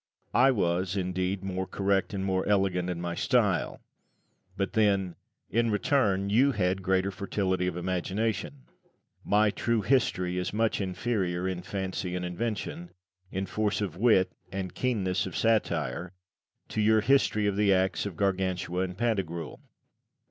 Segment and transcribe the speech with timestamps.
[0.33, 3.79] I was, indeed, more correct and more elegant in my style;
[4.57, 5.15] but then,
[5.51, 8.63] in return, you had a greater fertility of imagination.
[9.23, 12.89] My "True History" is much inferior, in fancy and invention,
[13.31, 16.13] in force of wit and keenness of satire,
[16.69, 19.59] to your "History of the Acts of Gargantua and Pantagruel."